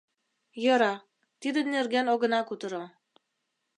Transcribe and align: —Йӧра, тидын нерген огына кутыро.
—Йӧра, 0.63 0.93
тидын 1.41 1.67
нерген 1.75 2.05
огына 2.13 2.41
кутыро. 2.45 2.83